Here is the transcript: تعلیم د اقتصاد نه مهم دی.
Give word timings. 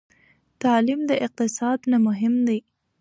تعلیم 0.61 0.99
د 1.09 1.11
اقتصاد 1.25 1.79
نه 1.91 1.97
مهم 2.07 2.35
دی. 2.47 2.59